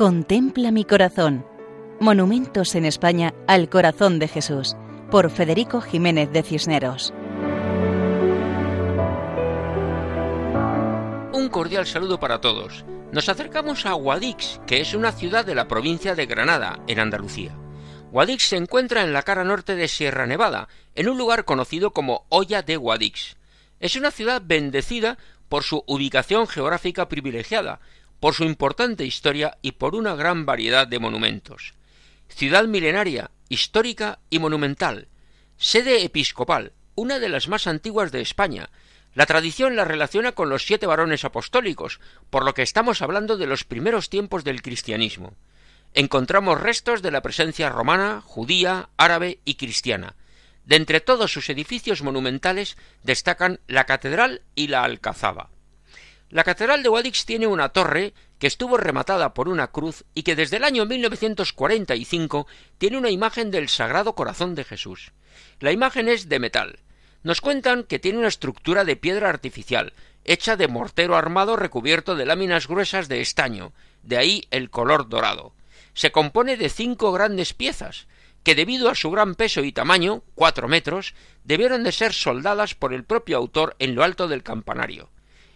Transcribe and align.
Contempla 0.00 0.70
mi 0.70 0.86
corazón. 0.86 1.44
Monumentos 2.00 2.74
en 2.74 2.86
España 2.86 3.34
al 3.46 3.68
corazón 3.68 4.18
de 4.18 4.28
Jesús, 4.28 4.74
por 5.10 5.30
Federico 5.30 5.82
Jiménez 5.82 6.32
de 6.32 6.42
Cisneros. 6.42 7.12
Un 11.34 11.50
cordial 11.50 11.86
saludo 11.86 12.18
para 12.18 12.40
todos. 12.40 12.86
Nos 13.12 13.28
acercamos 13.28 13.84
a 13.84 13.92
Guadix, 13.92 14.62
que 14.66 14.80
es 14.80 14.94
una 14.94 15.12
ciudad 15.12 15.44
de 15.44 15.54
la 15.54 15.68
provincia 15.68 16.14
de 16.14 16.24
Granada, 16.24 16.80
en 16.86 16.98
Andalucía. 16.98 17.54
Guadix 18.10 18.44
se 18.44 18.56
encuentra 18.56 19.02
en 19.02 19.12
la 19.12 19.22
cara 19.22 19.44
norte 19.44 19.76
de 19.76 19.86
Sierra 19.86 20.26
Nevada, 20.26 20.68
en 20.94 21.10
un 21.10 21.18
lugar 21.18 21.44
conocido 21.44 21.92
como 21.92 22.24
Olla 22.30 22.62
de 22.62 22.78
Guadix. 22.78 23.36
Es 23.80 23.96
una 23.96 24.10
ciudad 24.10 24.40
bendecida 24.42 25.18
por 25.50 25.64
su 25.64 25.84
ubicación 25.86 26.46
geográfica 26.46 27.08
privilegiada, 27.08 27.80
por 28.20 28.34
su 28.34 28.44
importante 28.44 29.04
historia 29.04 29.58
y 29.62 29.72
por 29.72 29.94
una 29.94 30.14
gran 30.14 30.46
variedad 30.46 30.86
de 30.86 30.98
monumentos. 30.98 31.74
Ciudad 32.28 32.64
milenaria, 32.64 33.30
histórica 33.48 34.20
y 34.28 34.38
monumental, 34.38 35.08
sede 35.56 36.04
episcopal, 36.04 36.72
una 36.94 37.18
de 37.18 37.28
las 37.28 37.48
más 37.48 37.66
antiguas 37.66 38.12
de 38.12 38.20
España. 38.20 38.70
La 39.14 39.26
tradición 39.26 39.74
la 39.74 39.84
relaciona 39.84 40.32
con 40.32 40.48
los 40.48 40.64
siete 40.64 40.86
varones 40.86 41.24
apostólicos, 41.24 41.98
por 42.28 42.44
lo 42.44 42.54
que 42.54 42.62
estamos 42.62 43.02
hablando 43.02 43.36
de 43.36 43.46
los 43.46 43.64
primeros 43.64 44.10
tiempos 44.10 44.44
del 44.44 44.62
cristianismo. 44.62 45.34
Encontramos 45.94 46.60
restos 46.60 47.02
de 47.02 47.10
la 47.10 47.22
presencia 47.22 47.68
romana, 47.70 48.22
judía, 48.24 48.90
árabe 48.96 49.40
y 49.44 49.54
cristiana. 49.54 50.14
De 50.64 50.76
entre 50.76 51.00
todos 51.00 51.32
sus 51.32 51.50
edificios 51.50 52.02
monumentales 52.02 52.76
destacan 53.02 53.58
la 53.66 53.86
catedral 53.86 54.42
y 54.54 54.68
la 54.68 54.84
alcazaba. 54.84 55.50
La 56.30 56.44
Catedral 56.44 56.84
de 56.84 56.88
Guadix 56.88 57.26
tiene 57.26 57.48
una 57.48 57.70
torre 57.70 58.14
que 58.38 58.46
estuvo 58.46 58.76
rematada 58.76 59.34
por 59.34 59.48
una 59.48 59.72
cruz 59.72 60.04
y 60.14 60.22
que 60.22 60.36
desde 60.36 60.58
el 60.58 60.64
año 60.64 60.86
1945 60.86 62.46
tiene 62.78 62.98
una 62.98 63.10
imagen 63.10 63.50
del 63.50 63.68
Sagrado 63.68 64.14
Corazón 64.14 64.54
de 64.54 64.62
Jesús. 64.62 65.10
La 65.58 65.72
imagen 65.72 66.08
es 66.08 66.28
de 66.28 66.38
metal. 66.38 66.78
Nos 67.24 67.40
cuentan 67.40 67.82
que 67.82 67.98
tiene 67.98 68.18
una 68.18 68.28
estructura 68.28 68.84
de 68.84 68.94
piedra 68.94 69.28
artificial, 69.28 69.92
hecha 70.24 70.54
de 70.54 70.68
mortero 70.68 71.16
armado 71.16 71.56
recubierto 71.56 72.14
de 72.14 72.26
láminas 72.26 72.68
gruesas 72.68 73.08
de 73.08 73.20
estaño, 73.20 73.72
de 74.04 74.16
ahí 74.16 74.44
el 74.52 74.70
color 74.70 75.08
dorado. 75.08 75.52
Se 75.94 76.12
compone 76.12 76.56
de 76.56 76.68
cinco 76.68 77.10
grandes 77.10 77.54
piezas, 77.54 78.06
que 78.44 78.54
debido 78.54 78.88
a 78.88 78.94
su 78.94 79.10
gran 79.10 79.34
peso 79.34 79.64
y 79.64 79.72
tamaño, 79.72 80.22
cuatro 80.36 80.68
metros, 80.68 81.12
debieron 81.42 81.82
de 81.82 81.90
ser 81.90 82.12
soldadas 82.12 82.76
por 82.76 82.94
el 82.94 83.02
propio 83.02 83.36
autor 83.36 83.74
en 83.80 83.96
lo 83.96 84.04
alto 84.04 84.28
del 84.28 84.44
campanario. 84.44 85.10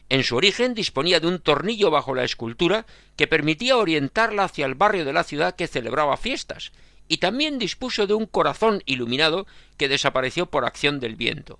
En 0.08 0.22
su 0.22 0.36
origen 0.36 0.74
disponía 0.74 1.20
de 1.20 1.26
un 1.26 1.38
tornillo 1.38 1.90
bajo 1.90 2.14
la 2.14 2.24
escultura 2.24 2.86
que 3.16 3.26
permitía 3.26 3.76
orientarla 3.76 4.44
hacia 4.44 4.66
el 4.66 4.74
barrio 4.74 5.04
de 5.04 5.12
la 5.12 5.24
ciudad 5.24 5.56
que 5.56 5.66
celebraba 5.66 6.16
fiestas, 6.16 6.72
y 7.08 7.18
también 7.18 7.58
dispuso 7.58 8.06
de 8.06 8.14
un 8.14 8.26
corazón 8.26 8.82
iluminado 8.86 9.46
que 9.76 9.88
desapareció 9.88 10.46
por 10.46 10.64
acción 10.64 11.00
del 11.00 11.16
viento. 11.16 11.58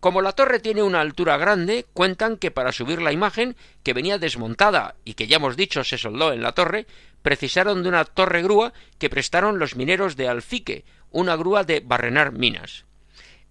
Como 0.00 0.20
la 0.20 0.32
torre 0.32 0.60
tiene 0.60 0.82
una 0.82 1.00
altura 1.00 1.36
grande, 1.36 1.86
cuentan 1.92 2.36
que 2.36 2.50
para 2.50 2.72
subir 2.72 3.00
la 3.00 3.12
imagen, 3.12 3.56
que 3.82 3.94
venía 3.94 4.18
desmontada 4.18 4.94
y 5.04 5.14
que 5.14 5.26
ya 5.26 5.36
hemos 5.36 5.56
dicho 5.56 5.84
se 5.84 5.98
soldó 5.98 6.32
en 6.32 6.42
la 6.42 6.52
torre, 6.52 6.86
precisaron 7.22 7.82
de 7.82 7.88
una 7.88 8.04
torre 8.04 8.42
grúa 8.42 8.72
que 8.98 9.10
prestaron 9.10 9.58
los 9.58 9.74
mineros 9.74 10.16
de 10.16 10.28
Alfique, 10.28 10.84
una 11.10 11.34
grúa 11.34 11.64
de 11.64 11.80
barrenar 11.80 12.32
minas. 12.32 12.84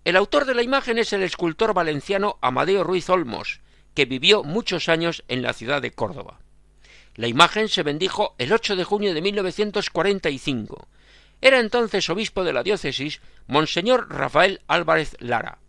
El 0.05 0.15
autor 0.15 0.45
de 0.45 0.53
la 0.53 0.61
imagen 0.61 0.99
es 0.99 1.13
el 1.13 1.23
escultor 1.23 1.73
valenciano 1.73 2.37
Amadeo 2.41 2.83
Ruiz 2.83 3.09
Olmos, 3.09 3.59
que 3.95 4.05
vivió 4.05 4.43
muchos 4.43 4.89
años 4.89 5.23
en 5.27 5.41
la 5.41 5.53
ciudad 5.53 5.81
de 5.81 5.91
Córdoba. 5.91 6.39
La 7.15 7.27
imagen 7.27 7.69
se 7.69 7.81
bendijo 7.81 8.35
el 8.37 8.51
8 8.51 8.75
de 8.75 8.83
junio 8.83 9.13
de 9.13 9.21
1945. 9.21 10.87
Era 11.41 11.59
entonces 11.59 12.09
obispo 12.09 12.43
de 12.43 12.53
la 12.53 12.61
diócesis 12.61 13.21
Monseñor 13.47 14.09
Rafael 14.09 14.61
Álvarez 14.67 15.15
Lara. 15.19 15.59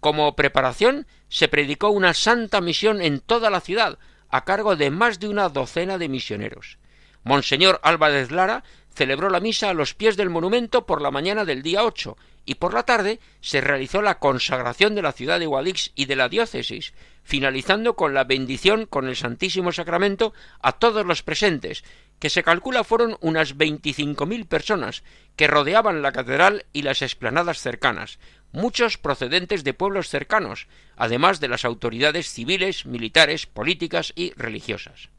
Como 0.00 0.34
preparación 0.36 1.06
se 1.28 1.48
predicó 1.48 1.90
una 1.90 2.14
santa 2.14 2.60
misión 2.60 3.02
en 3.02 3.20
toda 3.20 3.50
la 3.50 3.60
ciudad, 3.60 3.98
a 4.28 4.44
cargo 4.44 4.76
de 4.76 4.90
más 4.90 5.20
de 5.20 5.28
una 5.28 5.48
docena 5.48 5.98
de 5.98 6.08
misioneros. 6.08 6.78
Monseñor 7.24 7.80
Álvarez 7.82 8.30
Lara 8.30 8.64
celebró 8.94 9.30
la 9.30 9.40
misa 9.40 9.70
a 9.70 9.74
los 9.74 9.94
pies 9.94 10.16
del 10.16 10.30
monumento 10.30 10.86
por 10.86 11.00
la 11.00 11.10
mañana 11.10 11.44
del 11.44 11.62
día 11.62 11.84
8 11.84 12.16
y 12.44 12.56
por 12.56 12.74
la 12.74 12.82
tarde 12.82 13.20
se 13.40 13.60
realizó 13.60 14.02
la 14.02 14.18
consagración 14.18 14.94
de 14.94 15.02
la 15.02 15.12
ciudad 15.12 15.38
de 15.38 15.46
Guadix 15.46 15.92
y 15.94 16.06
de 16.06 16.16
la 16.16 16.28
diócesis, 16.28 16.92
finalizando 17.22 17.94
con 17.94 18.14
la 18.14 18.24
bendición 18.24 18.86
con 18.86 19.08
el 19.08 19.16
Santísimo 19.16 19.72
Sacramento 19.72 20.32
a 20.60 20.72
todos 20.72 21.06
los 21.06 21.22
presentes, 21.22 21.84
que 22.18 22.30
se 22.30 22.42
calcula 22.42 22.84
fueron 22.84 23.16
unas 23.20 23.56
veinticinco 23.56 24.26
mil 24.26 24.46
personas 24.46 25.02
que 25.36 25.46
rodeaban 25.46 26.02
la 26.02 26.12
catedral 26.12 26.66
y 26.72 26.82
las 26.82 27.02
explanadas 27.02 27.58
cercanas, 27.58 28.18
muchos 28.52 28.98
procedentes 28.98 29.64
de 29.64 29.74
pueblos 29.74 30.08
cercanos, 30.08 30.68
además 30.96 31.40
de 31.40 31.48
las 31.48 31.64
autoridades 31.64 32.28
civiles, 32.28 32.86
militares, 32.86 33.46
políticas 33.46 34.12
y 34.14 34.32
religiosas. 34.34 35.11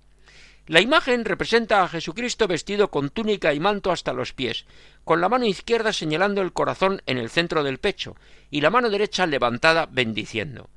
La 0.66 0.80
imagen 0.80 1.26
representa 1.26 1.84
a 1.84 1.90
Jesucristo 1.90 2.48
vestido 2.48 2.90
con 2.90 3.10
túnica 3.10 3.54
y 3.54 3.60
manto 3.60 3.92
hasta 3.92 4.14
los 4.14 4.32
pies, 4.32 4.66
con 5.04 5.20
la 5.20 5.28
mano 5.28 5.46
izquierda 5.46 5.92
señalando 5.92 6.42
el 6.42 6.54
corazón 6.54 7.02
en 7.06 7.18
el 7.18 7.30
centro 7.30 7.64
del 7.64 7.80
pecho 7.80 8.16
y 8.50 8.62
la 8.62 8.70
mano 8.70 8.90
derecha 8.90 9.26
levantada 9.26 9.88
bendiciendo. 9.92 10.70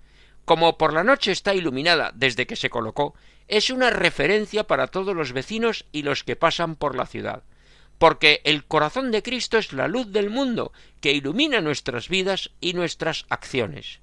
Como 0.44 0.76
por 0.76 0.92
la 0.92 1.04
noche 1.04 1.30
está 1.30 1.54
iluminada 1.54 2.10
desde 2.14 2.46
que 2.48 2.56
se 2.56 2.70
colocó, 2.70 3.14
es 3.46 3.70
una 3.70 3.90
referencia 3.90 4.66
para 4.66 4.88
todos 4.88 5.14
los 5.14 5.32
vecinos 5.32 5.84
y 5.92 6.02
los 6.02 6.24
que 6.24 6.34
pasan 6.34 6.74
por 6.74 6.96
la 6.96 7.06
ciudad, 7.06 7.44
porque 7.98 8.40
el 8.44 8.64
corazón 8.64 9.12
de 9.12 9.22
Cristo 9.22 9.56
es 9.56 9.72
la 9.72 9.86
luz 9.86 10.10
del 10.10 10.30
mundo 10.30 10.72
que 11.00 11.12
ilumina 11.12 11.60
nuestras 11.60 12.08
vidas 12.08 12.50
y 12.60 12.72
nuestras 12.72 13.24
acciones. 13.28 14.00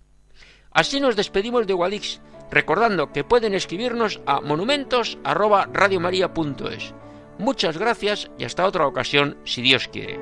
Así 0.72 1.02
nos 1.02 1.18
despedimos 1.18 1.68
de 1.68 1.74
Guadix, 1.74 2.22
recordando 2.52 3.12
que 3.12 3.24
pueden 3.24 3.54
escribirnos 3.54 4.22
a 4.26 4.42
monumentos@radiomaria.es. 4.42 6.94
Muchas 7.38 7.78
gracias 7.78 8.32
y 8.38 8.44
hasta 8.44 8.66
otra 8.66 8.88
ocasión, 8.88 9.38
si 9.44 9.62
Dios 9.62 9.88
quiere. 9.88 10.20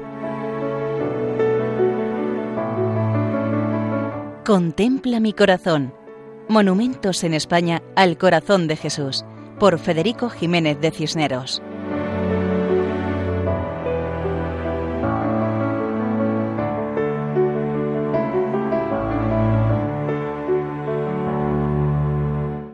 Contempla 4.46 5.20
mi 5.20 5.34
corazón. 5.34 5.94
Monumentos 6.48 7.24
en 7.24 7.34
España 7.34 7.82
al 7.96 8.18
corazón 8.18 8.68
de 8.68 8.76
Jesús, 8.76 9.24
por 9.59 9.78
Federico 9.78 10.30
Jiménez 10.30 10.80
de 10.82 10.92
Cisneros. 10.92 11.62